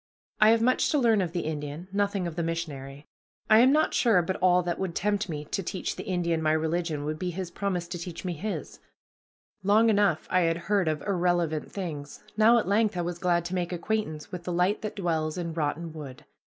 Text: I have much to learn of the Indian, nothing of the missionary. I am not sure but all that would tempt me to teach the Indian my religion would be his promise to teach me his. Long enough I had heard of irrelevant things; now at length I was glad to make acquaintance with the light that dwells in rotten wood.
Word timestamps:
I 0.39 0.49
have 0.49 0.63
much 0.63 0.89
to 0.89 0.97
learn 0.97 1.21
of 1.21 1.31
the 1.31 1.41
Indian, 1.41 1.87
nothing 1.93 2.25
of 2.25 2.35
the 2.35 2.41
missionary. 2.41 3.05
I 3.51 3.59
am 3.59 3.71
not 3.71 3.93
sure 3.93 4.23
but 4.23 4.35
all 4.37 4.63
that 4.63 4.79
would 4.79 4.95
tempt 4.95 5.29
me 5.29 5.45
to 5.45 5.61
teach 5.61 5.95
the 5.95 6.05
Indian 6.05 6.41
my 6.41 6.53
religion 6.53 7.05
would 7.05 7.19
be 7.19 7.29
his 7.29 7.51
promise 7.51 7.87
to 7.89 7.99
teach 7.99 8.25
me 8.25 8.33
his. 8.33 8.79
Long 9.61 9.91
enough 9.91 10.27
I 10.31 10.39
had 10.39 10.57
heard 10.57 10.87
of 10.87 11.03
irrelevant 11.03 11.71
things; 11.71 12.23
now 12.35 12.57
at 12.57 12.67
length 12.67 12.97
I 12.97 13.01
was 13.01 13.19
glad 13.19 13.45
to 13.45 13.53
make 13.53 13.71
acquaintance 13.71 14.31
with 14.31 14.43
the 14.43 14.51
light 14.51 14.81
that 14.81 14.95
dwells 14.95 15.37
in 15.37 15.53
rotten 15.53 15.93
wood. 15.93 16.25